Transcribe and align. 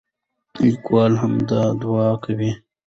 لیکوال 0.63 1.13
همدا 1.21 1.61
دعا 1.81 2.09
کوي. 2.23 2.51